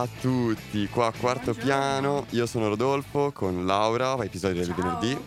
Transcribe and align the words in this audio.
A 0.00 0.08
tutti, 0.20 0.86
qua 0.88 1.12
quarto 1.18 1.52
Buongiorno. 1.52 1.64
piano, 1.64 2.26
io 2.30 2.46
sono 2.46 2.68
Rodolfo 2.68 3.32
con 3.32 3.66
Laura, 3.66 4.16
episodio 4.22 4.64
del 4.64 4.66
Ciao. 4.66 4.76
venerdì. 4.76 5.18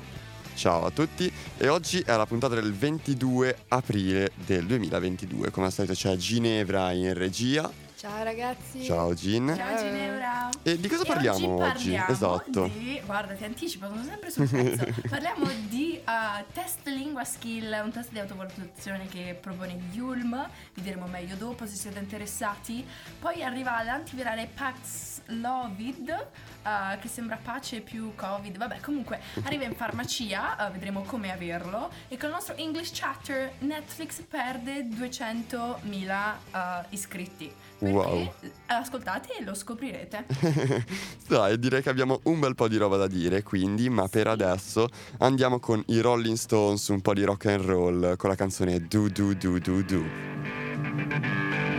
Ciao 0.54 0.86
a 0.86 0.92
tutti 0.92 1.32
e 1.58 1.68
oggi 1.68 2.00
è 2.00 2.16
la 2.16 2.26
puntata 2.26 2.56
del 2.56 2.72
22 2.74 3.64
aprile 3.70 4.32
del 4.46 4.66
2022, 4.66 5.52
come 5.52 5.66
al 5.66 5.74
solito 5.74 5.94
c'è 5.94 6.16
Ginevra 6.16 6.92
in 6.92 7.14
regia. 7.14 7.70
Ciao 8.02 8.24
ragazzi. 8.24 8.84
Ciao 8.84 9.14
Gin. 9.14 9.54
Ciao 9.56 9.78
Ginevra. 9.78 10.50
E 10.64 10.76
di 10.80 10.88
cosa 10.88 11.04
E 11.04 11.06
parliamo 11.06 11.58
oggi? 11.58 11.92
parliamo 11.92 12.08
Esatto. 12.12 12.64
Di, 12.64 13.00
guarda, 13.06 13.36
ti 13.36 13.44
anticipo, 13.44 13.86
sono 13.86 14.04
sempre 14.04 14.32
sul 14.32 14.50
pezzo. 14.50 14.86
parliamo 15.08 15.46
di 15.70 16.02
uh, 16.04 16.44
test 16.52 16.88
lingua 16.88 17.24
skill, 17.24 17.80
un 17.84 17.92
test 17.92 18.10
di 18.10 18.18
autovalutazione 18.18 19.06
che 19.06 19.38
propone 19.40 19.80
Yulm. 19.92 20.50
Vi 20.74 20.82
diremo 20.82 21.06
meglio 21.06 21.36
dopo 21.36 21.68
se 21.68 21.76
siete 21.76 22.00
interessati. 22.00 22.84
Poi 23.20 23.44
arriva 23.44 23.84
l'antivirale 23.84 24.50
Paxlovid, 24.52 26.28
uh, 26.64 27.00
che 27.00 27.08
sembra 27.08 27.38
pace 27.42 27.82
più 27.82 28.14
Covid. 28.16 28.58
Vabbè, 28.58 28.80
comunque 28.82 29.20
arriva 29.44 29.64
in 29.64 29.76
farmacia, 29.76 30.56
uh, 30.68 30.72
vedremo 30.72 31.02
come 31.04 31.32
averlo. 31.32 31.90
E 32.08 32.18
con 32.18 32.30
il 32.30 32.36
nostro 32.36 32.56
English 32.56 32.92
Chatter 32.94 33.54
Netflix 33.60 34.22
perde 34.22 34.88
200.000 34.88 36.34
uh, 36.52 36.86
iscritti. 36.90 37.52
Perché 37.80 37.92
Wow. 37.92 38.32
ascoltate 38.68 39.38
e 39.40 39.44
lo 39.44 39.56
scoprirete. 39.56 40.26
Dai, 41.28 41.58
direi 41.58 41.82
che 41.82 41.90
abbiamo 41.90 42.20
un 42.24 42.40
bel 42.40 42.54
po' 42.54 42.68
di 42.68 42.78
roba 42.78 42.96
da 42.98 43.08
dire, 43.08 43.42
quindi, 43.42 43.90
ma 43.90 44.08
per 44.08 44.28
adesso 44.28 44.88
andiamo 45.20 45.60
con 45.60 45.84
i 45.88 46.00
Rolling 46.00 46.38
Stones, 46.38 46.88
un 46.90 47.02
po' 47.02 47.16
di 47.16 47.24
rock 47.24 47.48
and 47.48 47.66
roll 47.66 48.16
con 48.18 48.30
la 48.30 48.36
canzone 48.36 48.86
Do 48.86 49.08
Do 49.10 49.34
Do 49.34 49.58
Do 49.58 49.82
Do. 49.82 51.71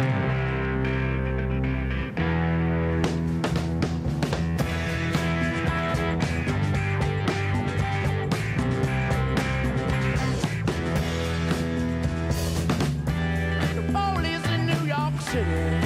sugar. 15.32 15.81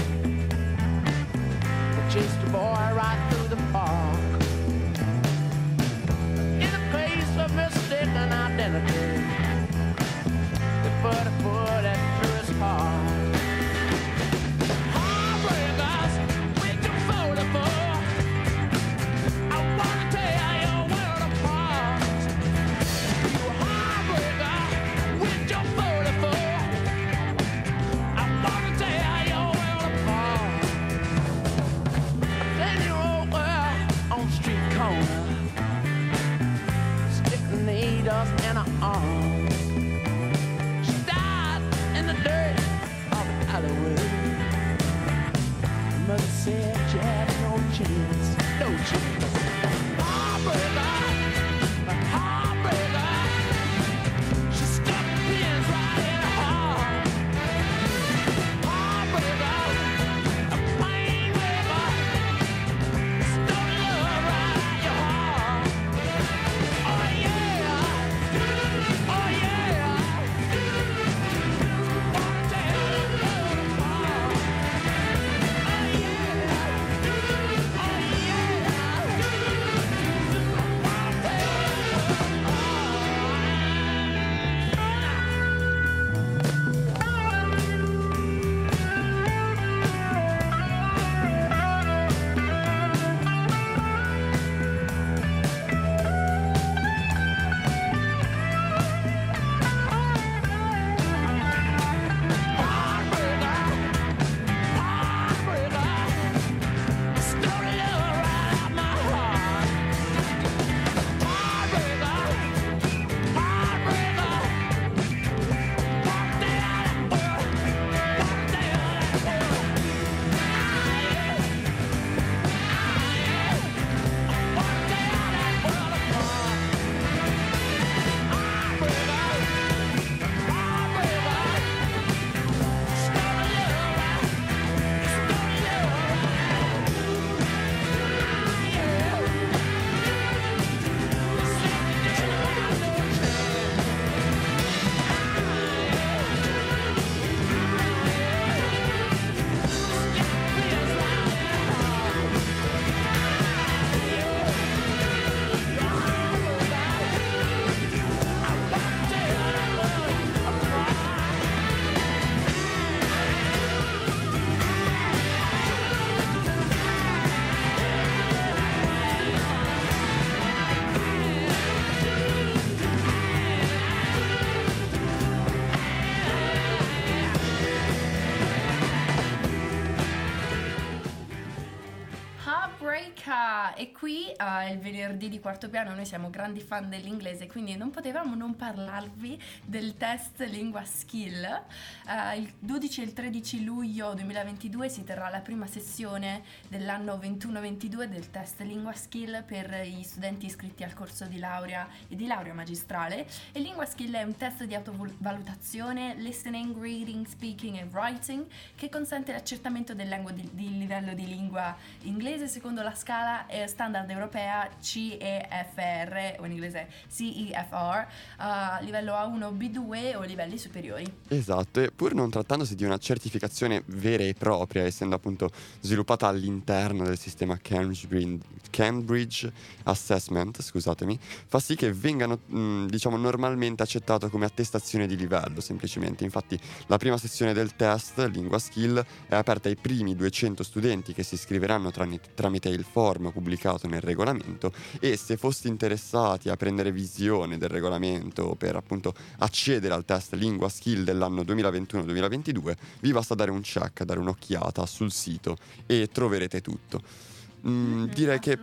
It. 183.79 183.96
Qui 183.99 184.31
eh, 184.31 184.73
il 184.73 184.79
venerdì 184.79 185.31
di 185.31 185.41
quarto 185.41 185.71
piano 185.71 185.95
noi 185.95 186.05
siamo 186.05 186.29
grandi 186.29 186.61
fan 186.61 186.91
dell'inglese, 186.91 187.47
quindi 187.47 187.77
non 187.77 187.89
potevamo 187.89 188.35
non 188.35 188.55
parlarvi 188.55 189.43
del 189.65 189.97
test 189.97 190.41
lingua 190.41 190.85
skill. 190.85 191.43
Eh, 191.43 192.37
il 192.37 192.53
12 192.59 193.01
e 193.01 193.05
il 193.05 193.15
13 193.15 193.65
luglio 193.65 194.13
2022 194.13 194.91
si 194.91 195.03
terrà 195.03 195.31
la 195.31 195.41
prima 195.41 195.67
sessione 195.67 196.43
dell'anno 196.69 197.17
21-22 197.17 198.05
del 198.05 198.31
test 198.31 198.61
lingua 198.61 198.93
skill 198.93 199.43
per 199.45 199.75
gli 199.87 200.03
studenti 200.03 200.45
iscritti 200.45 200.85
al 200.85 200.93
corso 200.93 201.25
di 201.25 201.39
laurea 201.39 201.89
e 202.07 202.17
di 202.17 202.27
laurea 202.27 202.53
magistrale. 202.53 203.27
E 203.53 203.61
lingua 203.61 203.87
skill 203.87 204.15
è 204.15 204.23
un 204.25 204.37
test 204.37 204.65
di 204.65 204.75
autovalutazione, 204.75 206.17
listening, 206.17 206.79
reading, 206.79 207.27
speaking 207.27 207.77
e 207.79 207.89
writing 207.91 208.45
che 208.75 208.91
consente 208.91 209.33
l'accertamento 209.33 209.95
del, 209.95 210.23
di, 210.35 210.51
di 210.53 210.77
livello 210.77 211.15
di 211.15 211.27
lingua 211.27 211.75
inglese 212.03 212.47
secondo 212.47 212.83
la 212.83 212.95
scala 212.95 213.47
eh, 213.47 213.67
standard 213.67 213.85
europea 214.09 214.69
CEFR 214.81 216.37
o 216.39 216.47
in 216.47 216.53
inglese 216.53 216.89
CEFR, 217.09 218.07
uh, 218.39 218.85
livello 218.85 219.13
A1, 219.13 219.53
B2 219.57 220.17
o 220.17 220.23
livelli 220.23 220.59
superiori. 220.59 221.05
Esatto, 221.29 221.81
e 221.81 221.91
pur 221.91 222.15
non 222.15 222.31
trattandosi 222.31 222.75
di 222.75 222.85
una 222.85 222.99
certificazione 222.99 223.83
vera 223.87 224.25
e 224.25 224.35
propria, 224.35 224.85
essendo 224.85 225.15
appunto 225.15 225.51
sviluppata 225.81 226.27
all'interno 226.27 227.05
del 227.05 227.19
sistema 227.19 227.59
Cambridge, 227.61 229.53
Assessment, 229.85 230.63
scusatemi, 230.63 231.19
fa 231.47 231.61
sì 231.61 231.77
che 231.77 231.93
vengano 231.93 232.41
mh, 232.47 232.87
diciamo 232.87 233.17
normalmente 233.17 233.83
accettato 233.83 234.29
come 234.29 234.45
attestazione 234.45 235.07
di 235.07 235.17
livello, 235.17 235.61
semplicemente. 235.61 236.25
Infatti 236.25 236.59
la 236.87 236.97
prima 236.97 237.19
sessione 237.19 237.53
del 237.53 237.77
test, 237.77 238.19
lingua 238.27 238.59
skill, 238.59 239.05
è 239.27 239.35
aperta 239.35 239.69
ai 239.69 239.77
primi 239.77 240.15
200 240.15 240.63
studenti 240.63 241.13
che 241.13 241.23
si 241.23 241.35
iscriveranno 241.35 241.91
tramite 241.91 242.69
il 242.69 242.85
form 242.85 243.31
pubblicato 243.31 243.76
nel 243.85 244.01
regolamento 244.01 244.73
e 245.01 245.17
se 245.17 245.37
foste 245.37 245.69
interessati 245.69 246.49
a 246.49 246.57
prendere 246.57 246.93
visione 246.93 247.59
del 247.59 247.69
regolamento 247.69 248.55
per 248.57 248.77
appunto 248.77 249.15
accedere 249.39 249.95
al 249.95 250.05
test 250.05 250.35
lingua 250.35 250.69
skill 250.69 251.05
dell'anno 251.05 251.43
2021-2022 251.43 252.75
vi 253.01 253.13
basta 253.13 253.35
dare 253.35 253.51
un 253.51 253.61
check, 253.61 254.05
dare 254.05 254.21
un'occhiata 254.21 254.87
sul 254.87 255.13
sito 255.13 255.57
e 255.87 256.09
troverete 256.11 256.61
tutto. 256.61 257.35
Mm, 257.67 257.99
Mhm, 258.03 258.07
direi 258.11 258.39
che 258.39 258.59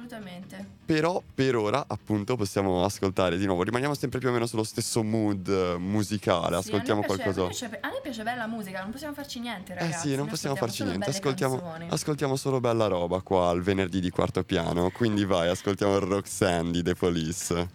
però 0.86 1.22
per 1.34 1.56
ora 1.56 1.86
appunto 1.88 2.36
possiamo 2.36 2.84
ascoltare 2.84 3.38
di 3.38 3.46
nuovo, 3.46 3.64
rimaniamo 3.64 3.96
sempre 3.96 4.20
più 4.20 4.30
o 4.30 4.32
meno 4.32 4.46
sullo 4.46 4.64
stesso 4.64 5.02
mood 5.02 5.48
eh, 5.48 5.78
musicale, 5.78 6.62
Sì, 6.62 6.68
ascoltiamo 6.70 7.02
a 7.02 7.04
piace- 7.06 7.22
qualcosa. 7.24 7.42
A 7.42 7.44
noi, 7.44 7.56
piace, 7.58 8.02
piace 8.02 8.24
bella 8.24 8.48
musica, 8.48 8.82
non 8.82 8.92
possiamo 8.92 9.14
farci 9.14 9.40
niente, 9.40 9.74
ragazzi. 9.74 10.08
Eh 10.08 10.10
sì, 10.12 10.16
non 10.16 10.28
possiamo 10.28 10.56
farci 10.56 10.84
niente, 10.84 11.10
ascoltiamo, 11.10 11.62
ascoltiamo 11.90 12.36
solo 12.36 12.60
bella 12.60 12.88
roba 12.88 13.22
qua 13.22 13.50
al 13.50 13.62
venerdì 13.62 14.00
di 14.02 14.10
quarto 14.10 14.44
piano, 14.44 14.92
quindi 14.92 15.24
vai, 15.26 15.48
ascoltiamo 15.50 15.96
il 15.96 16.02
Roxanne 16.02 16.72
di 16.72 16.84
The 16.84 16.96
Police. 16.96 17.70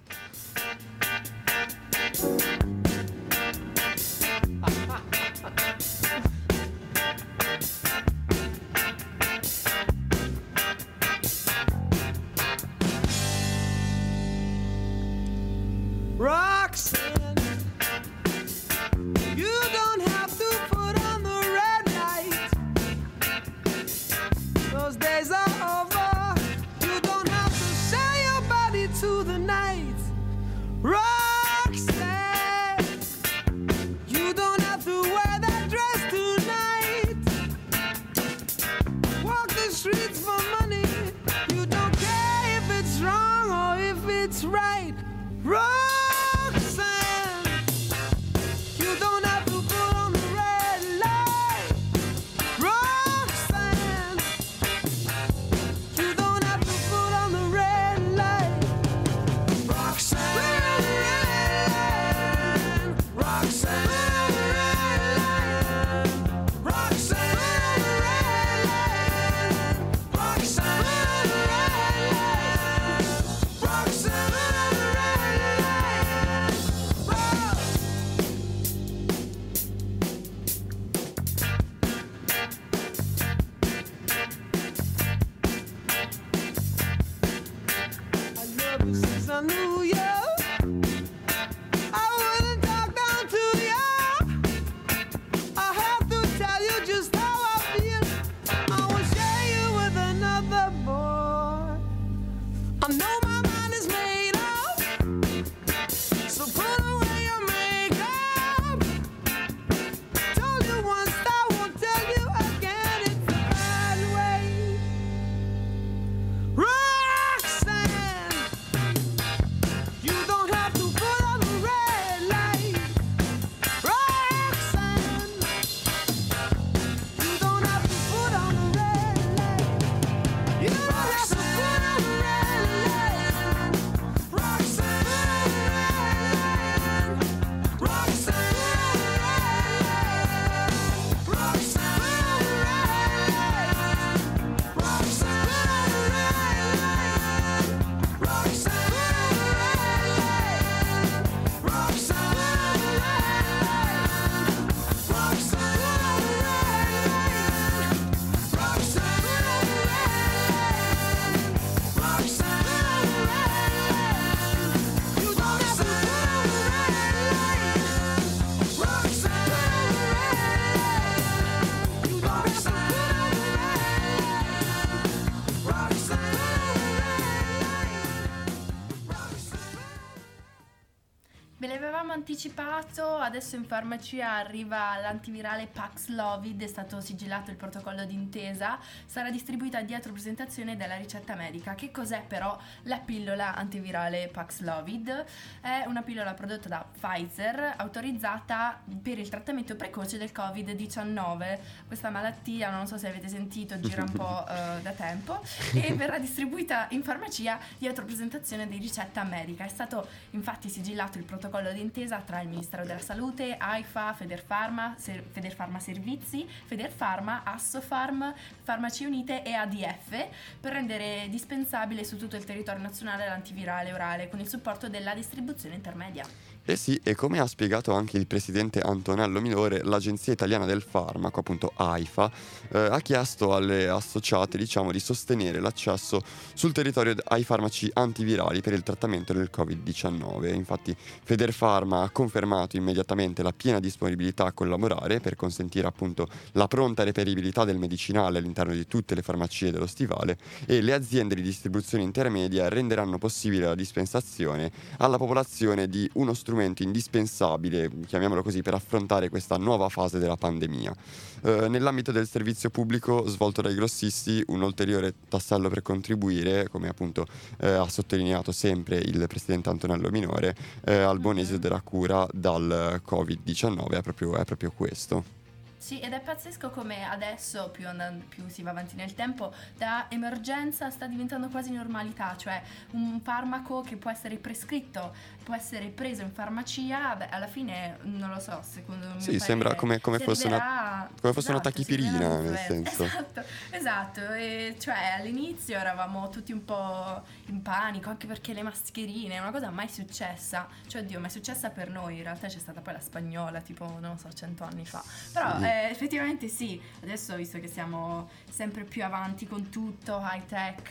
Anticipato, 182.39 183.17
adesso 183.17 183.57
in 183.57 183.65
farmacia 183.65 184.35
arriva 184.35 184.97
l'antivirale 185.01 185.67
Paxlovid, 185.67 186.63
è 186.63 186.69
stato 186.69 187.01
sigillato 187.01 187.51
il 187.51 187.57
protocollo 187.57 188.05
d'intesa, 188.05 188.79
sarà 189.07 189.29
distribuita 189.29 189.81
dietro 189.81 190.13
presentazione 190.13 190.77
della 190.77 190.95
ricetta 190.95 191.35
medica. 191.35 191.75
Che 191.75 191.91
cos'è 191.91 192.23
però 192.25 192.57
la 192.83 193.01
pillola 193.01 193.57
antivirale 193.57 194.29
Paxlovid? 194.29 195.25
È 195.61 195.83
una 195.89 196.03
pillola 196.03 196.33
prodotta 196.35 196.69
da 196.69 196.87
Pfizer, 196.89 197.75
autorizzata 197.77 198.83
per 199.03 199.19
il 199.19 199.29
trattamento 199.29 199.75
precoce 199.75 200.17
del 200.17 200.31
Covid-19. 200.33 201.59
Questa 201.89 202.09
malattia, 202.09 202.71
non 202.71 202.87
so 202.87 202.97
se 202.99 203.09
avete 203.09 203.27
sentito, 203.27 203.81
gira 203.81 204.03
un 204.03 204.13
po' 204.13 204.47
eh, 204.47 204.81
da 204.81 204.93
tempo 204.93 205.43
e 205.75 205.93
verrà 205.95 206.21
distribuita 206.21 206.87
in 206.91 207.03
farmacia 207.03 207.59
dietro 207.79 208.05
presentazione 208.05 208.69
di 208.69 208.79
ricetta 208.79 209.25
medica. 209.25 209.65
È 209.65 209.69
stato 209.69 210.07
infatti 210.31 210.69
sigillato 210.69 211.19
il 211.19 211.25
protocollo 211.25 211.73
d'intesa 211.73 212.27
tra 212.29 212.43
il 212.43 212.49
Ministero 212.49 212.85
della 212.85 212.99
Salute, 212.99 213.57
AIFA, 213.57 214.13
Federfarma, 214.13 214.95
Ser- 214.99 215.25
Federfarma 215.31 215.81
Servizi, 215.81 216.47
Federfarma, 216.67 217.41
Assofarm, 217.43 218.35
Farmacie 218.63 219.07
Unite 219.07 219.43
e 219.43 219.55
ADF 219.55 220.29
per 220.61 220.73
rendere 220.73 221.29
dispensabile 221.31 222.05
su 222.05 222.19
tutto 222.19 222.37
il 222.37 222.45
territorio 222.45 222.83
nazionale 222.83 223.27
l'antivirale 223.27 223.95
orale 223.95 224.29
con 224.29 224.41
il 224.41 224.49
supporto 224.49 224.91
della 224.91 225.15
distribuzione 225.15 225.75
intermedia. 225.75 226.27
Eh 226.71 226.77
sì, 226.77 227.01
e 227.03 227.15
come 227.15 227.39
ha 227.39 227.47
spiegato 227.47 227.95
anche 227.95 228.19
il 228.19 228.27
presidente 228.27 228.81
Antonello 228.81 229.41
Minore, 229.41 229.83
l'Agenzia 229.85 230.35
Italiana 230.35 230.67
del 230.67 230.83
Farmaco, 230.83 231.41
appunto 231.41 231.73
AIFA, 231.75 232.31
eh, 232.73 232.79
ha 232.79 233.01
chiesto 233.01 233.55
alle 233.55 233.89
associate, 233.89 234.59
diciamo, 234.59 234.93
di 234.93 235.01
sostenere 235.01 235.61
l'accesso 235.61 236.21
sul 236.53 236.73
territorio 236.73 237.15
ai 237.29 237.43
farmaci 237.43 237.89
antivirali 237.95 238.61
per 238.61 238.75
il 238.75 238.83
trattamento 238.83 239.33
del 239.33 239.49
Covid-19. 239.51 240.53
Infatti 240.53 240.95
Federfarma 241.25 242.03
ha 242.03 242.11
confermato 242.11 242.77
immediatamente 242.77 243.43
la 243.43 243.55
piena 243.55 243.81
disponibilità 243.81 244.45
a 244.45 244.53
collaborare 244.53 245.21
per 245.21 245.37
consentire 245.37 245.87
appunto 245.87 246.29
la 246.53 246.69
pronta 246.69 247.03
reperibilità 247.03 247.65
del 247.65 247.79
medicinale 247.79 248.41
all'interno 248.41 248.75
di 248.75 248.87
tutte 248.87 249.15
le 249.15 249.23
farmacie 249.23 249.71
dello 249.71 249.87
stivale 249.87 250.37
e 250.67 250.83
le 250.83 250.93
aziende 250.93 251.35
di 251.35 251.41
distribuzione 251.41 252.05
intermedia 252.05 252.69
renderanno 252.69 253.17
possibile 253.17 253.65
la 253.65 253.75
dispensazione 253.75 254.71
alla 254.99 255.17
popolazione 255.17 255.89
di 255.89 256.11
uno 256.13 256.35
strumento 256.35 256.57
indispensabile, 256.63 257.91
chiamiamolo 258.07 258.43
così, 258.43 258.63
per 258.63 258.75
affrontare 258.75 259.29
questa 259.29 259.57
nuova 259.57 259.89
fase 259.89 260.19
della 260.19 260.37
pandemia. 260.37 260.95
Eh, 261.43 261.69
nell'ambito 261.69 262.13
del 262.13 262.29
servizio 262.29 262.71
pubblico 262.71 263.27
svolto 263.29 263.63
dai 263.63 263.75
grossisti, 263.75 264.43
un 264.49 264.63
ulteriore 264.63 265.15
tassello 265.29 265.69
per 265.69 265.83
contribuire, 265.83 266.69
come 266.69 266.89
appunto 266.89 267.27
eh, 267.59 267.69
ha 267.69 267.89
sottolineato 267.89 268.53
sempre 268.53 268.97
il 268.97 269.25
presidente 269.29 269.69
Antonello 269.69 270.11
Minore, 270.11 270.57
eh, 270.85 270.95
al 270.95 271.21
buon 271.21 271.39
esito 271.39 271.59
della 271.59 271.81
cura 271.81 272.27
dal 272.33 273.01
Covid-19 273.07 273.91
è 273.91 274.03
proprio, 274.03 274.37
è 274.37 274.45
proprio 274.45 274.73
questo. 274.75 275.38
Sì, 275.79 276.01
ed 276.01 276.13
è 276.13 276.21
pazzesco 276.21 276.71
come 276.71 277.09
adesso, 277.09 277.71
più, 277.71 277.87
andando- 277.87 278.25
più 278.29 278.49
si 278.49 278.63
va 278.63 278.71
avanti 278.71 278.97
nel 278.97 279.15
tempo, 279.15 279.55
da 279.77 280.07
emergenza 280.09 280.91
sta 280.91 281.07
diventando 281.07 281.49
quasi 281.49 281.71
normalità, 281.71 282.37
cioè 282.37 282.61
un 282.91 283.21
farmaco 283.23 283.83
che 283.83 283.97
può 283.97 284.11
essere 284.11 284.37
prescritto, 284.37 285.15
può 285.45 285.55
essere 285.55 285.87
preso 285.87 286.23
in 286.23 286.33
farmacia, 286.33 287.15
beh, 287.15 287.29
alla 287.29 287.47
fine 287.47 287.97
non 288.03 288.29
lo 288.31 288.41
so, 288.41 288.61
secondo 288.69 289.07
me. 289.09 289.21
Sì, 289.21 289.39
sembra 289.39 289.75
come- 289.77 290.01
come 290.01 290.19
fosse 290.19 290.49
una- 290.49 291.09
come 291.21 291.33
fosse 291.33 291.51
una 291.53 291.61
tachipirina, 291.61 292.39
nel 292.41 292.57
senso. 292.59 293.05
Esatto, 293.05 293.43
esatto, 293.71 294.33
e 294.33 294.77
cioè 294.81 295.15
all'inizio 295.19 295.77
eravamo 295.79 296.29
tutti 296.29 296.51
un 296.53 296.65
po' 296.65 297.23
in 297.47 297.63
panico, 297.63 298.11
anche 298.11 298.27
perché 298.27 298.53
le 298.53 298.63
mascherine 298.63 299.37
è 299.37 299.39
una 299.39 299.53
cosa 299.53 299.71
mai 299.71 299.89
successa, 299.89 300.67
cioè 300.89 301.03
oddio, 301.03 301.21
mai 301.21 301.31
successa 301.31 301.71
per 301.71 301.89
noi, 301.89 302.17
in 302.17 302.25
realtà 302.25 302.49
c'è 302.49 302.59
stata 302.59 302.81
poi 302.81 302.95
la 302.95 303.01
spagnola, 303.01 303.61
tipo, 303.61 303.85
non 304.01 304.11
lo 304.13 304.17
so, 304.19 304.33
cento 304.33 304.65
anni 304.65 304.85
fa. 304.85 305.03
Però 305.33 305.57
Sì. 305.59 305.65
eh, 305.65 305.67
effettivamente 305.91 306.49
sì, 306.49 306.81
adesso 307.03 307.35
visto 307.37 307.59
che 307.61 307.69
siamo 307.69 308.29
sempre 308.51 308.85
più 308.85 309.05
avanti 309.05 309.47
con 309.47 309.69
tutto, 309.69 310.21
high 310.21 310.45
tech, 310.47 310.91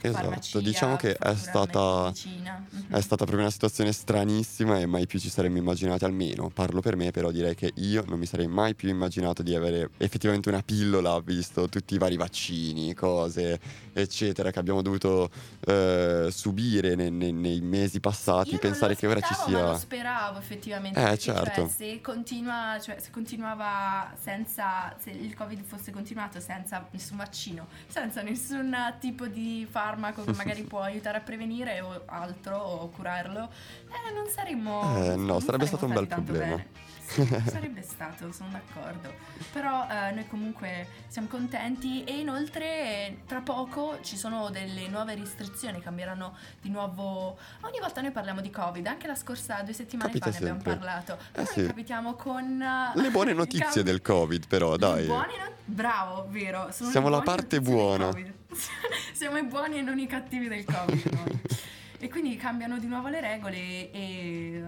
Esatto, 0.00 0.22
farmacia, 0.24 0.60
diciamo 0.60 0.96
che 0.96 1.14
è 1.16 1.34
stata- 1.34 2.04
medicina. 2.04 2.64
Mhm. 2.70 2.86
È 2.94 3.00
stata 3.00 3.24
proprio 3.24 3.40
una 3.40 3.50
situazione 3.50 3.92
stranissima 3.92 4.78
e 4.78 4.86
mai 4.86 5.06
più 5.06 5.18
ci 5.18 5.28
saremmo 5.30 5.58
immaginati, 5.58 6.04
almeno 6.04 6.48
parlo 6.48 6.80
per 6.80 6.96
me, 6.96 7.10
però 7.10 7.30
direi 7.30 7.54
che 7.54 7.72
io 7.76 8.04
non 8.06 8.18
mi 8.18 8.26
sarei 8.26 8.46
mai 8.46 8.74
più 8.74 8.88
immaginato 8.88 9.42
di 9.42 9.54
avere 9.54 9.90
effettivamente 9.98 10.48
una 10.48 10.62
pillola, 10.62 11.20
visto 11.20 11.68
tutti 11.68 11.94
i 11.94 11.98
vari 11.98 12.16
vaccini, 12.16 12.94
cose, 12.94 13.58
eccetera, 13.92 14.50
che 14.50 14.58
abbiamo 14.58 14.82
dovuto 14.82 15.30
eh, 15.66 16.28
subire 16.30 16.94
ne- 16.94 17.10
ne- 17.10 17.32
nei 17.32 17.60
mesi 17.60 18.00
passati. 18.00 18.50
Io 18.52 18.58
Pensare 18.58 18.94
che 18.96 19.06
ora 19.06 19.20
ci 19.20 19.32
aspettavo, 19.32 19.56
Ma 19.58 19.62
lo 19.72 19.76
sia... 19.76 19.78
speravo 19.78 20.38
effettivamente. 20.38 20.98
Eh, 20.98 21.02
perché, 21.02 21.18
certo. 21.18 21.60
Cioè, 21.62 21.68
se, 21.68 22.00
continua, 22.00 22.78
cioè, 22.80 22.98
se 23.00 23.10
continuava 23.10 24.12
senza. 24.20 24.94
Se 24.98 25.10
il 25.10 25.34
Covid 25.34 25.62
fosse 25.62 25.90
continuato 25.90 26.40
senza 26.40 26.86
nessun 26.90 27.16
vaccino, 27.16 27.66
senza 27.86 28.22
nessun 28.22 28.74
tipo 29.00 29.26
di 29.26 29.66
farmaco 29.68 30.24
che 30.24 30.32
magari 30.36 30.62
può 30.62 30.80
aiutare 30.80 31.18
a 31.18 31.20
prevenire 31.20 31.80
o 31.80 32.02
altro 32.06 32.56
o 32.56 32.88
curarlo, 32.88 33.50
eh, 33.88 34.12
non 34.12 34.26
saremmo. 34.28 34.96
Eh, 34.96 35.16
non 35.16 35.24
no, 35.24 35.40
sarebbe 35.40 35.66
saremmo 35.66 35.66
stato 35.66 35.86
un 35.86 35.92
bel 35.92 36.06
problema. 36.06 36.56
bene. 36.56 36.66
Sarebbe 37.48 37.82
stato, 37.82 38.30
sono 38.32 38.50
d'accordo. 38.50 39.12
Però 39.52 39.86
eh, 39.88 40.12
noi 40.12 40.26
comunque 40.28 40.86
siamo 41.08 41.26
contenti 41.28 42.04
e 42.04 42.18
inoltre 42.20 43.18
tra 43.26 43.40
poco 43.40 43.98
ci 44.02 44.16
sono 44.16 44.50
delle 44.50 44.88
nuove 44.88 45.14
restrizioni, 45.14 45.80
cambieranno 45.80 46.36
di 46.60 46.68
nuovo. 46.70 47.38
Ogni 47.62 47.78
volta 47.80 48.00
noi 48.00 48.10
parliamo 48.10 48.40
di 48.40 48.50
Covid, 48.50 48.86
anche 48.86 49.06
la 49.06 49.14
scorsa 49.16 49.62
due 49.62 49.72
settimane 49.72 50.10
Capita 50.10 50.30
fa 50.30 50.38
ne 50.38 50.50
abbiamo 50.50 50.62
parlato. 50.62 51.18
Eh 51.32 51.46
sì. 51.46 51.60
noi 51.60 51.66
capitiamo 51.68 52.14
con 52.14 52.60
eh, 52.62 53.00
Le 53.00 53.10
buone 53.10 53.30
il 53.30 53.36
notizie 53.36 53.82
del 53.82 54.02
Covid, 54.02 54.46
però, 54.46 54.72
le 54.72 54.78
dai. 54.78 55.06
buone 55.06 55.36
no- 55.38 55.56
Bravo, 55.64 56.26
vero. 56.30 56.68
sono 56.72 56.86
le 56.86 56.90
Siamo 56.90 57.08
la 57.08 57.20
buone 57.20 57.36
parte 57.36 57.58
notizie 57.58 57.74
buona. 57.74 58.10
Siamo 59.12 59.36
i 59.38 59.44
buoni 59.44 59.78
e 59.78 59.82
non 59.82 59.98
i 59.98 60.06
cattivi 60.06 60.48
del 60.48 60.64
Covid. 60.64 61.12
noi. 61.12 61.40
E 62.00 62.08
quindi 62.08 62.36
cambiano 62.36 62.78
di 62.78 62.86
nuovo 62.86 63.08
le 63.08 63.20
regole 63.20 63.56
e 63.90 63.90
eh, 63.92 64.62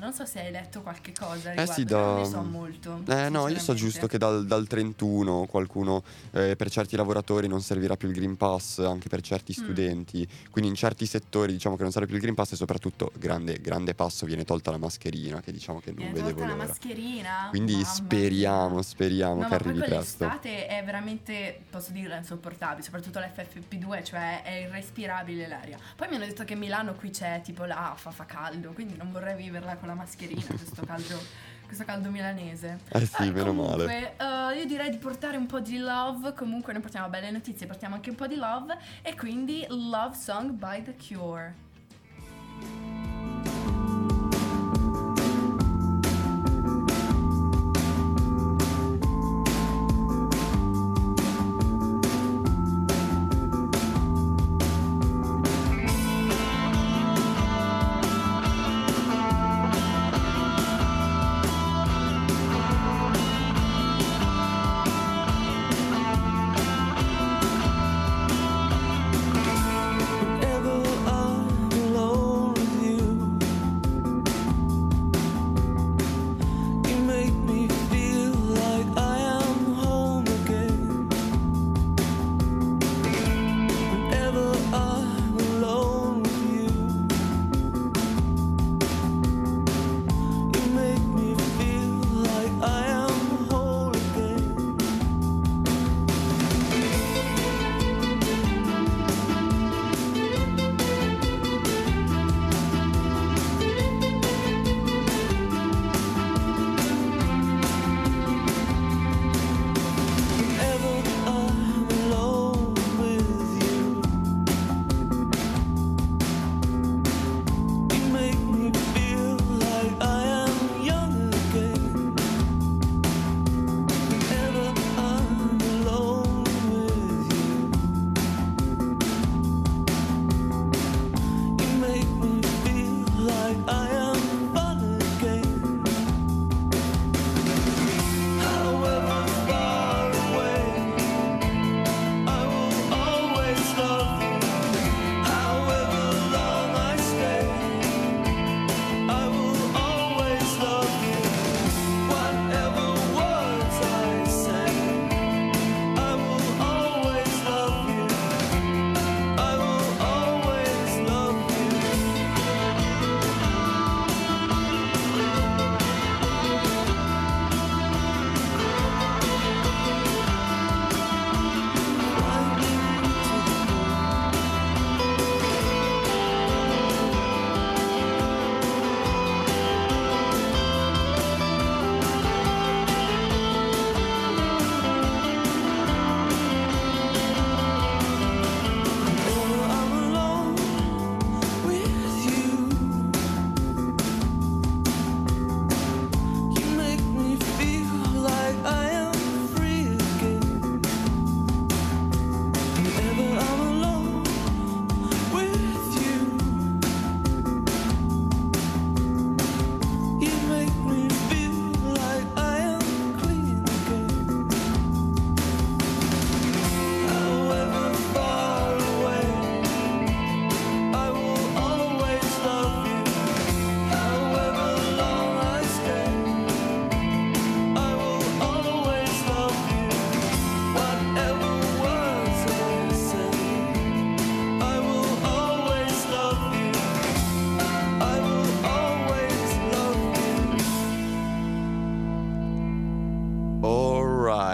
non 0.00 0.12
so 0.12 0.26
se 0.26 0.40
hai 0.40 0.50
letto 0.50 0.82
qualche 0.82 1.12
cosa 1.16 1.50
a 1.50 1.52
Eh 1.52 1.64
riguardo, 1.64 1.72
sì, 1.72 1.80
io 1.82 1.96
non 1.96 2.14
da- 2.14 2.20
ne 2.20 2.26
so 2.26 2.42
molto. 2.42 3.02
Eh 3.06 3.28
no, 3.28 3.46
io 3.46 3.58
so 3.60 3.72
giusto 3.74 4.08
che 4.08 4.18
dal, 4.18 4.44
dal 4.46 4.66
31 4.66 5.46
qualcuno 5.46 6.02
eh, 6.32 6.56
per 6.56 6.70
certi 6.70 6.96
lavoratori 6.96 7.46
non 7.46 7.60
servirà 7.62 7.96
più 7.96 8.08
il 8.08 8.14
Green 8.14 8.36
Pass, 8.36 8.80
anche 8.80 9.08
per 9.08 9.20
certi 9.20 9.54
Mm. 9.56 9.62
studenti, 9.62 10.26
quindi 10.50 10.70
in 10.70 10.76
certi 10.76 11.06
settori 11.06 11.52
diciamo 11.52 11.76
che 11.76 11.82
non 11.82 11.92
serve 11.92 12.06
più 12.08 12.16
il 12.16 12.22
Green 12.22 12.34
Pass 12.34 12.52
e 12.52 12.56
soprattutto 12.56 13.12
grande, 13.16 13.60
grande 13.60 13.94
passo 13.94 14.26
viene 14.26 14.42
tolta 14.44 14.72
la 14.72 14.78
mascherina 14.78 15.40
che 15.40 15.52
diciamo 15.52 15.78
che 15.78 15.90
non 15.92 15.98
Viene 15.98 16.12
vedevo 16.14 16.30
tolta 16.40 16.46
la 16.48 16.54
l'ora. 16.54 16.66
mascherina. 16.66 17.46
Quindi 17.50 17.72
Mamma 17.74 17.84
speriamo, 17.86 18.74
mia. 18.74 18.82
speriamo 18.82 19.40
No, 19.42 19.46
che 19.48 19.54
arrivi 19.54 19.78
presto. 19.78 20.16
quell'estate 20.16 20.66
è 20.66 20.82
veramente, 20.84 21.60
posso 21.70 21.92
dirla, 21.92 22.16
insopportabile, 22.16 22.82
soprattutto 22.82 23.20
l'FFP2, 23.20 24.02
cioè 24.04 24.42
è 24.42 24.66
irrespirabile 24.66 25.46
l'aria. 25.46 25.78
Poi 25.94 26.08
mi 26.08 26.16
hanno 26.16 26.24
detto 26.26 26.42
che 26.44 26.54
a 26.54 26.56
Milano 26.72 26.94
qui 26.94 27.10
c'è 27.10 27.42
tipo 27.44 27.66
la 27.66 27.92
fa, 27.96 28.10
fa 28.12 28.24
caldo, 28.24 28.70
quindi 28.72 28.96
non 28.96 29.12
vorrei 29.12 29.36
viverla 29.36 29.76
con 29.76 29.88
la 29.88 29.94
mascherina, 29.94 30.42
questo 30.46 30.82
caldo, 30.86 31.18
questo 31.66 31.84
caldo 31.84 32.08
milanese. 32.10 32.78
Eh 32.88 33.04
sì, 33.04 33.14
Ah, 33.28 33.30
meno 33.30 33.52
male. 33.52 33.84
comunque, 33.84 34.14
eh, 34.16 34.58
io 34.58 34.64
direi 34.64 34.88
di 34.88 34.96
portare 34.96 35.36
un 35.36 35.44
po' 35.44 35.60
di 35.60 35.76
love, 35.76 36.32
comunque 36.32 36.72
noi 36.72 36.80
portiamo 36.80 37.10
belle 37.10 37.30
notizie, 37.30 37.66
portiamo 37.66 37.96
anche 37.96 38.08
un 38.08 38.16
po' 38.16 38.26
di 38.26 38.36
love 38.36 38.74
e 39.02 39.14
quindi 39.14 39.66
Love 39.68 40.14
Song 40.16 40.52
by 40.52 40.82
The 40.82 40.96
Cure. 40.96 41.54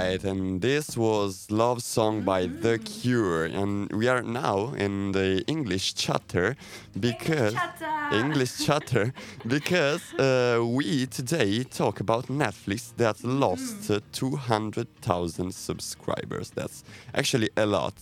And 0.09 0.63
this 0.63 0.97
was 0.97 1.51
Love 1.51 1.83
Song 1.83 2.23
by 2.23 2.47
The 2.47 2.79
Cure. 2.79 3.45
And 3.45 3.93
we 3.93 4.09
are 4.09 4.23
now 4.23 4.73
in 4.75 5.13
the 5.13 5.45
English 5.47 5.95
chatter 5.95 6.57
because. 6.99 7.55
English 8.11 8.65
chatter 8.65 9.13
because 9.47 10.15
uh, 10.15 10.65
we 10.65 11.05
today 11.05 11.63
talk 11.63 12.01
about 12.01 12.27
Netflix 12.29 12.95
that 12.97 13.23
lost 13.23 13.91
uh, 13.91 14.01
200,000 14.13 15.53
subscribers. 15.53 16.51
That's 16.51 16.85
actually 17.15 17.51
a 17.59 17.67
lot. 17.67 17.95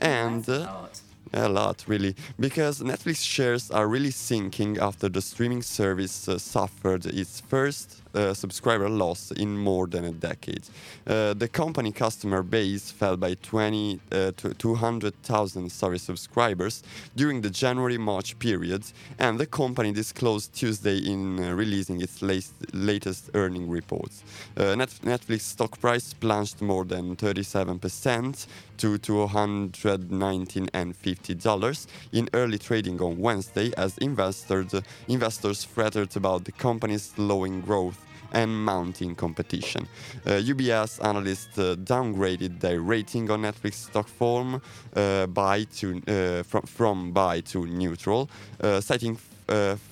And 0.00 0.48
uh, 0.48 0.52
a 0.52 0.58
lot. 0.60 1.00
a 1.34 1.48
lot, 1.50 1.84
really, 1.86 2.16
because 2.38 2.80
Netflix 2.80 3.22
shares 3.22 3.70
are 3.70 3.86
really 3.86 4.10
sinking 4.10 4.78
after 4.78 5.10
the 5.10 5.20
streaming 5.20 5.60
service 5.60 6.26
uh, 6.26 6.38
suffered 6.38 7.04
its 7.04 7.40
first 7.40 8.00
uh, 8.14 8.34
subscriber 8.34 8.88
loss 8.88 9.30
in 9.32 9.56
more 9.56 9.86
than 9.86 10.04
a 10.04 10.12
decade. 10.12 10.62
Uh, 11.06 11.34
the 11.34 11.48
company 11.48 11.92
customer 11.92 12.42
base 12.42 12.90
fell 12.90 13.16
by 13.16 13.34
20 13.34 14.00
uh, 14.12 14.32
to 14.36 14.54
200,000 14.54 15.70
sorry 15.70 15.98
subscribers 15.98 16.82
during 17.16 17.40
the 17.40 17.50
January-March 17.50 18.38
period, 18.38 18.84
and 19.18 19.38
the 19.38 19.46
company 19.46 19.92
disclosed 19.92 20.52
Tuesday 20.54 20.98
in 20.98 21.42
uh, 21.42 21.52
releasing 21.54 22.00
its 22.00 22.22
latest, 22.22 22.54
latest 22.72 23.30
earning 23.34 23.68
reports. 23.68 24.22
Uh, 24.56 24.74
Net- 24.74 25.00
Netflix 25.04 25.42
stock 25.42 25.80
price 25.80 26.12
plunged 26.14 26.60
more 26.60 26.84
than 26.84 27.16
37% 27.16 28.46
to 28.78 28.96
219 28.98 30.68
and 30.72 30.96
50 30.96 31.34
dollars 31.34 31.86
in 32.12 32.28
early 32.32 32.58
trading 32.58 33.00
on 33.02 33.18
Wednesday 33.18 33.72
as 33.76 33.98
investors 33.98 34.74
investors 35.08 35.64
fretted 35.64 36.16
about 36.16 36.44
the 36.44 36.52
company's 36.52 37.02
slowing 37.02 37.60
growth 37.60 37.99
and 38.32 38.64
mounting 38.64 39.14
competition. 39.14 39.88
Uh, 40.26 40.30
UBS 40.30 41.02
analysts 41.04 41.58
uh, 41.58 41.76
downgraded 41.84 42.60
their 42.60 42.80
rating 42.80 43.30
on 43.30 43.42
Netflix 43.42 43.74
stock 43.74 44.08
form 44.08 44.60
uh, 44.96 45.26
buy 45.26 45.64
to 45.64 46.02
uh, 46.08 46.42
from, 46.42 46.62
from 46.62 47.12
buy 47.12 47.40
to 47.40 47.66
neutral, 47.66 48.30
uh, 48.60 48.80
citing 48.80 49.16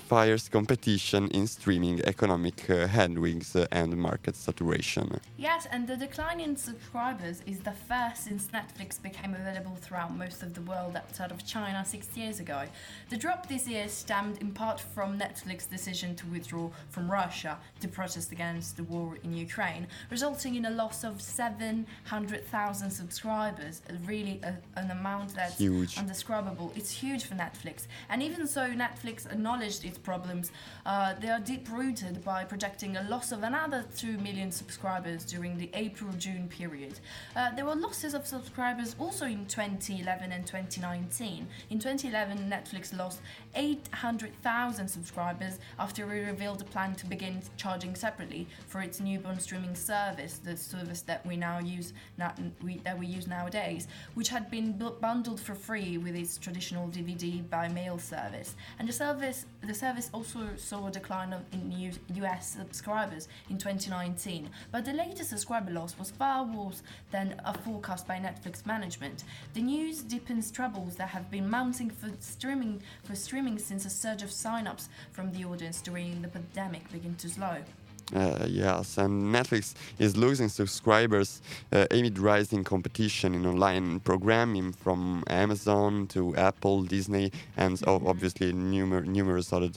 fierce 0.08 0.48
competition 0.48 1.28
in 1.28 1.46
streaming, 1.46 2.00
economic 2.04 2.70
uh, 2.70 2.86
headwinds, 2.86 3.54
uh, 3.54 3.66
and 3.70 3.94
market 3.96 4.34
saturation. 4.34 5.20
Yes, 5.36 5.66
and 5.70 5.86
the 5.86 5.96
decline 5.96 6.40
in 6.40 6.56
subscribers 6.56 7.42
is 7.46 7.58
the 7.60 7.72
first 7.72 8.24
since 8.24 8.46
Netflix 8.46 9.00
became 9.02 9.34
available 9.34 9.76
throughout 9.76 10.16
most 10.16 10.42
of 10.42 10.54
the 10.54 10.62
world 10.62 10.96
outside 10.96 11.30
of 11.30 11.46
China 11.46 11.84
six 11.84 12.16
years 12.16 12.40
ago. 12.40 12.62
The 13.10 13.18
drop 13.18 13.48
this 13.48 13.68
year 13.68 13.86
stemmed 13.88 14.38
in 14.38 14.52
part 14.52 14.80
from 14.80 15.18
Netflix's 15.18 15.66
decision 15.66 16.16
to 16.16 16.26
withdraw 16.26 16.70
from 16.88 17.10
Russia 17.10 17.58
to 17.80 17.88
protest 17.88 18.32
against 18.32 18.78
the 18.78 18.84
war 18.84 19.18
in 19.22 19.34
Ukraine, 19.34 19.86
resulting 20.10 20.54
in 20.54 20.64
a 20.64 20.70
loss 20.70 21.04
of 21.04 21.20
700,000 21.20 22.90
subscribers, 22.90 23.82
really 24.06 24.40
a, 24.42 24.56
an 24.80 24.90
amount 24.90 25.34
that's 25.34 25.58
Huge. 25.58 25.98
undescribable. 25.98 26.72
It's 26.74 26.90
huge 26.90 27.24
for 27.24 27.34
Netflix. 27.34 27.86
And 28.08 28.22
even 28.22 28.46
so, 28.46 28.70
Netflix 28.70 29.30
acknowledged 29.30 29.84
its 29.84 29.97
problems. 30.02 30.50
Uh, 30.86 31.14
they 31.20 31.28
are 31.28 31.40
deep 31.40 31.68
rooted 31.70 32.24
by 32.24 32.44
projecting 32.44 32.96
a 32.96 33.02
loss 33.04 33.32
of 33.32 33.42
another 33.42 33.84
2 33.96 34.18
million 34.18 34.50
subscribers 34.50 35.24
during 35.24 35.56
the 35.56 35.70
April 35.74 36.12
June 36.18 36.48
period. 36.48 37.00
Uh, 37.36 37.54
there 37.54 37.64
were 37.64 37.74
losses 37.74 38.14
of 38.14 38.26
subscribers 38.26 38.94
also 38.98 39.26
in 39.26 39.46
2011 39.46 40.32
and 40.32 40.46
2019. 40.46 41.46
In 41.70 41.78
2011, 41.78 42.50
Netflix 42.50 42.96
lost 42.96 43.20
800,000 43.54 44.88
subscribers 44.88 45.58
after 45.78 46.02
it 46.12 46.26
revealed 46.26 46.60
a 46.60 46.64
plan 46.64 46.94
to 46.96 47.06
begin 47.06 47.42
charging 47.56 47.94
separately 47.94 48.46
for 48.66 48.80
its 48.80 49.00
newborn 49.00 49.38
streaming 49.40 49.74
service, 49.74 50.38
the 50.38 50.56
service 50.56 51.02
that 51.02 51.24
we 51.26 51.36
now 51.36 51.58
use 51.58 51.92
that 52.16 52.38
we 52.98 53.06
use 53.06 53.26
nowadays, 53.26 53.86
which 54.14 54.28
had 54.28 54.50
been 54.50 54.72
bundled 55.00 55.40
for 55.40 55.54
free 55.54 55.98
with 55.98 56.14
its 56.14 56.38
traditional 56.38 56.88
DVD 56.88 57.48
by 57.48 57.68
mail 57.68 57.98
service. 57.98 58.54
And 58.78 58.88
the 58.88 58.92
service 58.92 59.46
the 59.62 59.74
service 59.74 59.87
also 60.12 60.48
saw 60.56 60.86
a 60.86 60.90
decline 60.90 61.34
in 61.52 61.92
US 62.16 62.56
subscribers 62.56 63.28
in 63.48 63.58
2019. 63.58 64.50
But 64.70 64.84
the 64.84 64.92
latest 64.92 65.30
subscriber 65.30 65.70
loss 65.70 65.98
was 65.98 66.10
far 66.10 66.44
worse 66.44 66.82
than 67.10 67.40
a 67.44 67.56
forecast 67.56 68.06
by 68.06 68.18
Netflix 68.18 68.66
management. 68.66 69.24
The 69.54 69.62
news 69.62 70.02
deepens 70.02 70.50
troubles 70.50 70.96
that 70.96 71.08
have 71.08 71.30
been 71.30 71.48
mounting 71.48 71.90
for 71.90 72.10
streaming 72.20 72.82
for 73.04 73.14
streaming 73.14 73.58
since 73.58 73.84
a 73.86 73.90
surge 73.90 74.22
of 74.22 74.30
sign-ups 74.30 74.88
from 75.12 75.32
the 75.32 75.44
audience 75.44 75.80
during 75.80 76.22
the 76.22 76.28
pandemic 76.28 76.90
began 76.92 77.14
to 77.16 77.28
slow. 77.28 77.58
Uh, 78.14 78.46
yes, 78.48 78.96
and 78.96 79.34
Netflix 79.34 79.74
is 79.98 80.16
losing 80.16 80.48
subscribers 80.48 81.42
uh, 81.72 81.84
amid 81.90 82.18
rising 82.18 82.64
competition 82.64 83.34
in 83.34 83.44
online 83.44 84.00
programming 84.00 84.72
from 84.72 85.22
Amazon 85.28 86.06
to 86.06 86.34
Apple, 86.36 86.82
Disney, 86.84 87.30
and 87.58 87.78
o- 87.86 88.02
obviously 88.06 88.50
numer- 88.54 89.04
numerous 89.04 89.52
other, 89.52 89.68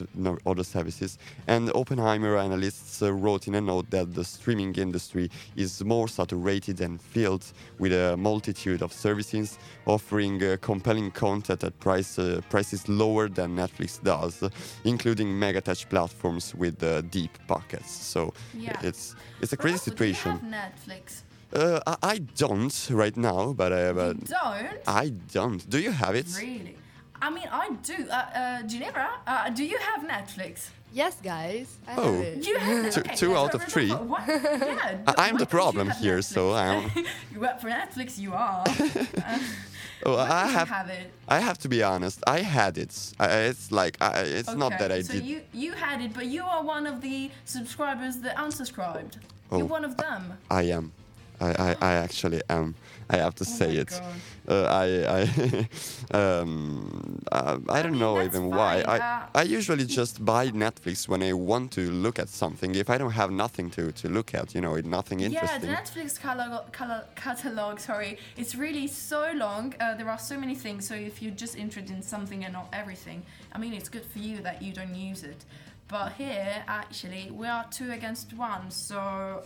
other 0.46 0.63
services. 0.63 1.17
And 1.48 1.70
Oppenheimer 1.76 2.38
analysts 2.38 3.02
uh, 3.02 3.12
wrote 3.12 3.50
in 3.50 3.56
a 3.56 3.62
note 3.62 3.89
that 3.89 4.13
the 4.15 4.24
streaming 4.24 4.76
industry 4.76 5.30
is 5.58 5.84
more 5.84 6.08
saturated 6.08 6.80
and 6.80 7.02
filled 7.02 7.44
with 7.80 7.91
a 7.91 8.15
multitude 8.15 8.82
of 8.82 8.94
services 8.94 9.60
offering 9.86 10.41
uh, 10.41 10.56
compelling 10.62 11.12
content 11.12 11.65
at 11.65 11.78
price, 11.82 12.17
uh, 12.17 12.39
prices 12.50 12.88
lower 12.88 13.28
than 13.28 13.58
Netflix 13.58 14.02
does, 14.02 14.41
including 14.86 15.38
mega 15.38 15.60
touch 15.60 15.89
platforms 15.89 16.56
with 16.56 16.82
uh, 16.82 17.02
deep 17.02 17.38
pockets. 17.48 17.91
So 17.91 18.21
Yeah. 18.54 18.90
it's 18.90 19.16
it's 19.42 19.54
a 19.54 19.58
crazy 19.64 19.82
situation. 19.90 20.32
Do 20.38 20.46
you 20.46 20.52
have 20.54 20.72
Netflix? 20.74 21.06
Uh, 21.54 21.80
I, 21.86 21.96
I 22.14 22.18
don't 22.44 22.76
right 22.92 23.18
now, 23.18 23.54
but, 23.54 23.72
I 23.74 23.92
but 23.92 24.16
you 24.16 24.36
don't. 24.40 24.80
I 25.04 25.06
don't. 25.38 25.62
Do 25.70 25.78
you 25.80 25.92
have 25.92 26.16
it? 26.22 26.28
Really? 26.38 26.76
I 27.22 27.30
mean, 27.30 27.50
I 27.52 27.66
do. 27.92 27.98
Uh, 28.10 28.14
uh, 28.14 28.62
Ginevra, 28.64 29.10
uh, 29.28 29.50
do 29.50 29.64
you 29.64 29.78
have 29.78 30.02
Netflix? 30.16 30.70
Yes, 30.94 31.16
guys. 31.24 31.68
I 31.88 31.96
Oh. 31.98 32.14
have 32.14 32.24
it. 32.24 32.46
You 32.48 32.92
Two- 32.92 33.00
okay, 33.02 33.16
two 33.16 33.30
yeah, 33.32 33.40
out 33.40 33.54
of 33.56 33.64
three. 33.64 33.90
What? 33.92 34.24
Yeah. 34.28 34.98
I- 35.08 35.30
I'm 35.30 35.38
the 35.38 35.46
problem 35.46 35.88
have 35.88 35.98
here, 35.98 36.22
so 36.22 36.52
I'm- 36.52 36.92
you 37.34 37.40
work 37.40 37.60
for 37.62 37.70
Netflix. 37.70 38.18
You 38.18 38.34
are. 38.34 38.64
Oh, 40.04 40.18
I 40.18 40.48
have. 40.48 40.68
have 40.68 40.90
it. 40.90 41.12
I 41.28 41.40
have 41.40 41.60
to 41.60 41.70
be 41.70 41.84
honest. 41.84 42.24
I 42.26 42.40
had 42.42 42.80
it. 42.80 43.14
I, 43.20 43.28
it's 43.50 43.72
like 43.72 43.98
I, 44.02 44.22
it's 44.22 44.52
not 44.52 44.72
that 44.80 44.92
I 44.92 45.04
so 45.04 45.14
did. 45.14 45.24
you 45.24 45.42
you 45.54 45.74
had 45.74 46.02
it, 46.02 46.12
but 46.16 46.26
you 46.26 46.42
are 46.44 46.64
one 46.64 46.88
of 46.88 47.02
the 47.02 47.30
subscribers 47.46 48.18
that 48.22 48.36
unsubscribed. 48.36 49.18
Oh. 49.52 49.60
You're 49.60 49.68
one 49.68 49.86
of 49.86 49.98
them. 49.98 50.34
I 50.50 50.64
am. 50.64 50.92
I, 51.42 51.50
I, 51.70 51.76
I 51.82 51.94
actually 51.96 52.42
am. 52.50 52.76
I 53.10 53.18
have 53.18 53.36
to 53.36 53.44
Oh 53.44 53.46
say 53.46 53.76
it. 53.76 54.02
Uh, 54.48 54.64
I 54.84 54.88
I 55.22 55.68
um 56.18 57.20
uh, 57.32 57.60
I 57.70 57.82
don't 57.82 57.92
mean, 57.92 58.00
know 58.00 58.22
even 58.22 58.50
why. 58.50 58.84
fine, 58.84 59.00
I 59.00 59.00
uh, 59.00 59.28
I 59.36 59.44
usually 59.44 59.86
just 59.86 60.24
buy 60.24 60.50
Netflix 60.52 61.08
when 61.08 61.22
I 61.24 61.34
want 61.34 61.72
to 61.74 61.92
look 61.92 62.20
at 62.20 62.30
something. 62.30 62.76
If 62.76 62.90
I 62.90 62.98
don't 62.98 63.12
have 63.12 63.32
nothing 63.32 63.70
to, 63.72 63.92
to 63.92 64.10
look 64.10 64.34
at, 64.34 64.56
you 64.56 64.62
know, 64.62 64.76
nothing 64.78 65.20
interesting. 65.22 65.70
Yeah, 65.70 65.76
the 65.76 65.82
Netflix 65.82 66.20
catalog, 66.20 66.72
catalog, 66.74 67.04
catalog, 67.16 67.80
sorry, 67.80 68.18
it's 68.38 68.56
really 68.56 68.88
so 68.88 69.32
long. 69.36 69.74
Uh, 69.80 69.96
there 69.96 70.10
are 70.10 70.20
so 70.20 70.38
many 70.38 70.56
things. 70.56 70.88
So 70.88 70.96
if 70.96 71.22
you're 71.22 71.34
just 71.46 71.56
interested 71.56 71.96
in 71.96 72.02
something 72.02 72.44
and 72.46 72.54
not 72.54 72.68
everything, 72.74 73.24
I 73.54 73.58
mean, 73.58 73.74
it's 73.74 73.90
good 73.90 74.06
for 74.06 74.20
you 74.20 74.42
that 74.42 74.62
you 74.62 74.74
don't 74.74 74.96
use 74.96 75.24
it. 75.24 75.46
But 75.92 76.14
here, 76.14 76.64
actually, 76.70 77.30
we 77.32 77.48
are 77.48 77.66
two 77.70 77.92
against 77.92 78.32
one. 78.34 78.72
So 78.72 78.98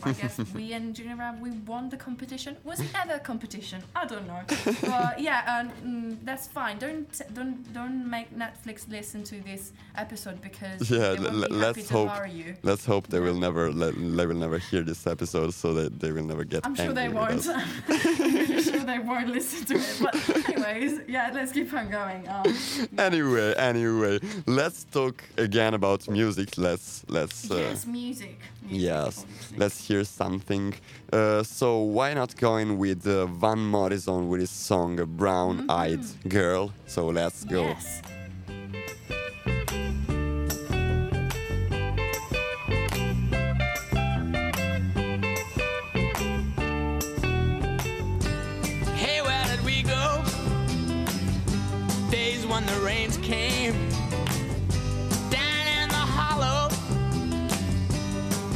I 0.04 0.12
guess 0.12 0.38
we 0.54 0.74
and 0.74 0.96
Geneva, 0.96 1.36
we 1.42 1.50
won 1.66 1.90
the 1.90 1.98
competition. 1.98 2.56
Was 2.64 2.80
it 2.80 2.92
ever 2.94 3.14
a 3.14 3.20
competition? 3.20 3.82
I 3.96 4.06
don't 4.06 4.28
know. 4.28 4.42
but 4.82 5.20
yeah, 5.20 5.42
um, 5.54 5.72
mm, 5.84 6.18
that's 6.24 6.48
fine. 6.48 6.78
Don't 6.78 7.08
don't 7.34 7.74
don't 7.74 8.08
make 8.08 8.28
Netflix 8.38 8.88
listen 8.88 9.24
to 9.24 9.36
this 9.44 9.72
episode 9.98 10.40
because 10.42 10.80
yeah, 10.92 11.16
they 11.16 11.30
won't 11.30 11.50
be 11.50 11.56
let's 11.56 11.78
happy 11.78 11.88
to 11.88 11.94
hope. 11.94 12.10
hire 12.10 12.28
you. 12.28 12.56
Let's 12.62 12.86
hope 12.86 13.08
they 13.08 13.20
will 13.20 13.40
never 13.48 13.72
let, 13.72 13.96
they 13.96 14.26
will 14.28 14.36
never 14.46 14.60
hear 14.60 14.84
this 14.84 15.08
episode, 15.08 15.52
so 15.54 15.74
that 15.74 16.00
they 16.00 16.12
will 16.12 16.26
never 16.26 16.44
get. 16.44 16.64
I'm 16.66 16.76
sure 16.76 16.94
they 16.94 17.10
won't. 17.10 17.48
I'm 17.90 18.62
sure 18.62 18.84
they 18.92 19.00
won't 19.00 19.30
listen 19.30 19.66
to 19.66 19.76
it. 19.78 20.00
But 20.00 20.50
anyways, 20.50 20.92
yeah, 21.08 21.32
let's 21.34 21.52
keep 21.52 21.74
on 21.74 21.90
going. 21.90 22.28
Um, 22.30 22.46
Anyway, 22.98 23.54
anyway, 23.58 24.20
let's 24.46 24.84
talk 24.86 25.24
again 25.38 25.74
about 25.74 26.08
music. 26.10 26.35
Let's 26.38 27.04
let's. 27.08 27.50
Uh, 27.50 27.56
yes, 27.56 27.86
music. 27.86 28.38
music 28.62 28.82
Yes, 28.82 29.19
obviously. 29.19 29.58
let's 29.58 29.88
hear 29.88 30.04
something. 30.04 30.74
Uh, 31.12 31.43
so 31.43 31.80
why 31.80 32.13
not 32.13 32.36
going 32.36 32.78
with 32.78 33.08
uh, 33.08 33.26
Van 33.26 33.60
Morrison 33.60 34.28
with 34.30 34.41
his 34.41 34.50
song 34.52 34.95
"Brown 35.17 35.65
Eyed 35.69 36.04
Girl"? 36.28 36.71
So 36.88 37.08
let's 37.08 37.43
go. 37.45 37.62
Yes. 37.63 38.02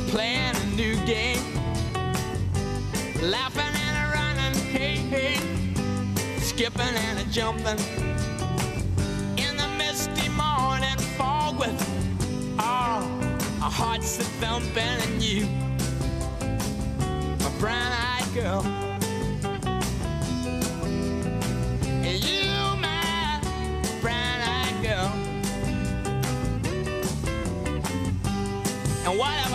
Playing 0.09 0.55
a 0.55 0.65
new 0.75 0.95
game. 1.05 1.43
Laughing 3.21 3.73
and 3.85 3.95
a 3.97 4.05
running, 4.11 4.55
hey, 4.71 4.95
hey, 4.95 5.35
skipping 6.39 6.81
and 6.81 7.19
a 7.19 7.23
jumping 7.25 7.77
in 9.37 9.55
the 9.55 9.67
misty 9.77 10.29
morning 10.29 10.97
fog 11.15 11.59
with 11.59 11.79
all 12.59 13.03
our 13.61 13.71
hearts 13.71 14.17
a 14.19 14.23
thumping 14.41 14.83
and 14.83 15.21
you, 15.21 15.45
my 17.39 17.51
brown-eyed 17.59 18.33
girl. 18.33 18.65
And 29.05 29.17
whatever 29.17 29.48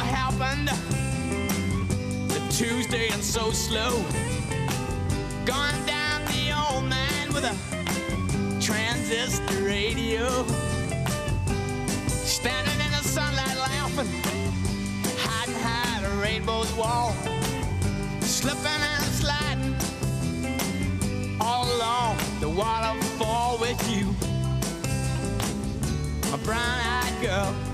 to 0.66 2.40
Tuesday 2.50 3.09
and 3.11 3.22
so 3.22 3.50
slow? 3.50 4.03
Gone 5.44 5.87
down 5.87 6.24
the 6.27 6.53
old 6.53 6.85
man 6.85 7.33
with 7.33 7.44
a 7.44 7.55
transistor 8.61 9.62
radio. 9.62 10.44
Standing 12.09 12.81
in 12.85 12.90
the 12.92 13.03
sunlight 13.03 13.57
laughing, 13.57 14.09
hiding 15.18 15.55
behind 15.55 16.07
a 16.07 16.11
rainbow's 16.20 16.72
wall. 16.74 17.14
Slipping 18.20 18.66
and 18.66 19.05
sliding 19.05 19.77
all 21.40 21.64
along 21.77 22.16
the 22.40 22.48
waterfall 22.48 23.59
with 23.59 23.81
you. 23.90 24.07
My 26.31 26.38
brown-eyed 26.44 27.22
girl. 27.22 27.73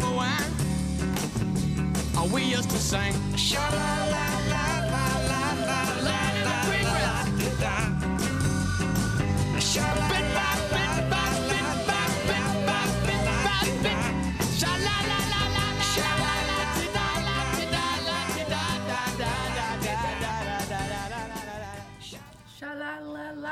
we 2.31 2.43
used 2.43 2.69
to 2.69 2.77
sing? 2.77 3.13
Sha 3.35 3.59
la 3.59 4.05
la 4.11 4.40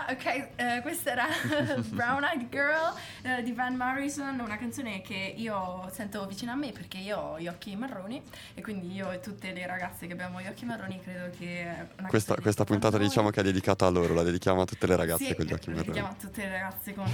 Ok, 0.10 0.26
eh, 0.56 0.80
questa 0.82 1.12
era 1.12 1.28
Brown 1.90 2.24
Eyed 2.24 2.50
Girl 2.50 2.94
eh, 3.22 3.44
di 3.44 3.52
Van 3.52 3.76
Morrison, 3.76 4.40
una 4.40 4.58
canzone 4.58 5.02
che 5.02 5.34
io 5.38 5.88
sento 5.94 6.26
vicino 6.26 6.52
a 6.52 6.56
me 6.56 6.72
perché 6.72 6.98
io 6.98 7.18
ho 7.18 7.40
gli 7.40 7.48
occhi 7.48 7.76
marroni 7.76 8.20
e 8.56 8.62
quindi 8.62 8.92
io 8.92 9.12
e 9.12 9.20
tutte 9.20 9.52
le 9.52 9.68
ragazze 9.68 10.08
che 10.08 10.14
abbiamo 10.14 10.42
gli 10.42 10.48
occhi 10.48 10.66
marroni 10.66 11.00
credo 11.00 11.30
che 11.38 11.68
Questa, 12.08 12.08
canzone 12.08 12.42
questa 12.42 12.64
puntata 12.64 12.98
noi. 12.98 13.08
diciamo 13.08 13.30
che 13.30 13.42
è 13.42 13.44
dedicata 13.44 13.86
a 13.86 13.90
loro, 13.90 14.16
la 14.16 14.24
dedichiamo 14.24 14.62
a 14.62 14.66
tutte 14.66 14.88
le 14.88 14.96
ragazze 14.96 15.26
Sì, 15.26 15.36
con 15.36 15.46
gli 15.46 15.54
occhi 15.54 15.70
la 15.70 15.76
marroni. 15.76 15.92
dedichiamo 16.00 16.10
a 16.10 16.16
tutte 16.20 16.42
le 16.42 16.52
ragazze 16.52 16.94
con... 16.96 17.06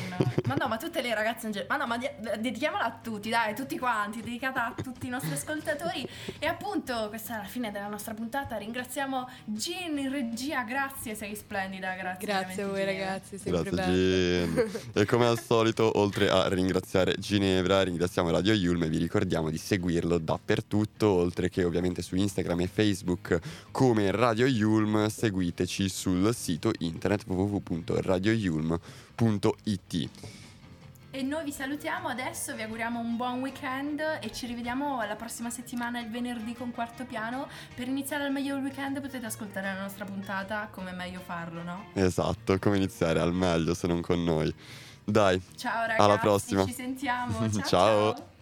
ma 0.46 0.54
no, 0.56 0.68
ma 0.68 0.78
tutte 0.78 1.02
le 1.02 1.14
ragazze 1.14 1.46
in 1.48 1.52
genere. 1.52 1.70
Ma 1.70 1.78
no, 1.78 1.88
ma 1.88 1.98
di- 1.98 2.10
dedichiamola 2.40 2.84
a 2.86 3.00
tutti, 3.02 3.30
dai, 3.30 3.54
tutti 3.56 3.78
quanti, 3.78 4.22
dedicata 4.22 4.68
a 4.68 4.74
tutti 4.82 5.08
i 5.08 5.10
nostri 5.10 5.34
ascoltatori. 5.34 6.08
E 6.40 6.48
appunto, 6.48 7.10
questa 7.10 7.36
è 7.36 7.38
la 7.40 7.44
fine 7.44 7.72
della 7.72 7.88
nostra 7.88 8.14
puntata. 8.14 8.56
Ringraziamo 8.56 9.28
Gin 9.46 9.98
in 9.98 10.10
regia, 10.12 10.64
grazie, 10.64 11.14
sei 11.14 11.36
splendida, 11.36 11.94
grazie. 11.96 12.26
Grazie 12.26 12.64
a 12.64 12.68
voi. 12.68 12.84
Ragazzi, 12.86 13.38
sempre 13.38 13.64
Grazie 13.64 13.72
bello. 13.72 13.94
Gin. 13.94 14.66
e 14.94 15.06
come 15.06 15.26
al 15.26 15.40
solito, 15.40 16.00
oltre 16.00 16.30
a 16.30 16.48
ringraziare 16.48 17.16
Ginevra, 17.18 17.82
ringraziamo 17.82 18.32
Radio 18.32 18.54
Yulm 18.54 18.84
e 18.84 18.90
vi 18.90 18.98
ricordiamo 18.98 19.50
di 19.50 19.58
seguirlo 19.58 20.18
dappertutto, 20.18 21.08
oltre 21.08 21.50
che 21.50 21.64
ovviamente 21.64 22.02
su 22.02 22.16
Instagram 22.16 22.60
e 22.62 22.68
Facebook 22.68 23.40
come 23.72 24.12
Radio 24.12 24.46
Yulm, 24.46 25.08
seguiteci 25.08 25.90
sul 25.90 26.34
sito 26.34 26.72
internet 26.80 27.24
www.radioyulm.it. 27.26 30.10
E 31.16 31.22
noi 31.22 31.46
vi 31.46 31.54
salutiamo 31.54 32.10
adesso, 32.10 32.54
vi 32.56 32.64
auguriamo 32.64 33.00
un 33.00 33.16
buon 33.16 33.40
weekend 33.40 34.02
e 34.20 34.34
ci 34.34 34.48
rivediamo 34.48 35.02
la 35.06 35.16
prossima 35.16 35.50
settimana 35.50 36.02
il 36.02 36.10
venerdì 36.10 36.54
con 36.54 36.72
quarto 36.72 37.06
piano. 37.06 37.48
Per 37.74 37.88
iniziare 37.88 38.26
al 38.26 38.34
meglio 38.34 38.58
il 38.58 38.62
weekend 38.62 39.00
potete 39.00 39.26
ascoltare 39.26 39.74
la 39.74 39.80
nostra 39.80 40.04
puntata 40.04 40.68
come 40.70 40.92
è 40.92 40.94
meglio 40.94 41.22
farlo, 41.22 41.64
no? 41.64 41.86
Esatto, 41.94 42.60
come 42.60 42.76
iniziare 42.76 43.22
al 43.22 43.32
meglio 43.32 43.74
se 43.74 43.88
non 43.88 44.02
con 44.02 44.26
noi. 44.26 44.54
Dai, 45.06 45.42
Ciao 45.56 45.84
ragazzi, 45.84 46.02
Alla 46.02 46.18
prossima. 46.18 46.66
ci 46.66 46.74
sentiamo. 46.74 47.48
Ciao. 47.48 47.64
Ciao. 47.64 48.14
ciao. 48.14 48.34